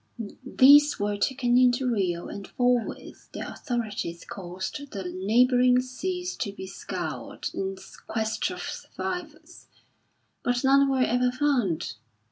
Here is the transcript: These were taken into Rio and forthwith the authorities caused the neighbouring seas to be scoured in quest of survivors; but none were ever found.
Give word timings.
These 0.43 0.99
were 0.99 1.15
taken 1.15 1.59
into 1.59 1.85
Rio 1.87 2.25
and 2.27 2.47
forthwith 2.47 3.29
the 3.33 3.41
authorities 3.47 4.25
caused 4.25 4.89
the 4.93 5.03
neighbouring 5.15 5.79
seas 5.79 6.35
to 6.37 6.51
be 6.51 6.65
scoured 6.65 7.51
in 7.53 7.75
quest 8.07 8.49
of 8.49 8.61
survivors; 8.63 9.67
but 10.41 10.63
none 10.63 10.89
were 10.89 11.03
ever 11.03 11.29
found. 11.31 11.93